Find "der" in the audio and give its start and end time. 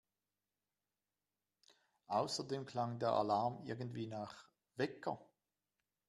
2.97-3.11